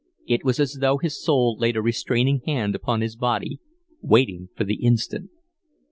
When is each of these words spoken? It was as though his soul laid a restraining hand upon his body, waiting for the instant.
It 0.25 0.43
was 0.43 0.59
as 0.59 0.79
though 0.81 0.97
his 0.97 1.23
soul 1.23 1.55
laid 1.59 1.77
a 1.77 1.81
restraining 1.83 2.41
hand 2.47 2.73
upon 2.73 3.01
his 3.01 3.15
body, 3.15 3.59
waiting 4.01 4.49
for 4.57 4.63
the 4.63 4.81
instant. 4.83 5.29